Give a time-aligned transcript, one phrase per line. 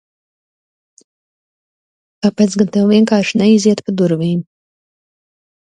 [2.27, 4.45] Kāpēc gan tev vienkārši neiziet pa durvīm?